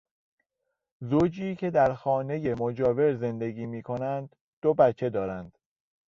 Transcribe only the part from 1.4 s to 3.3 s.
که در خانهی مجاور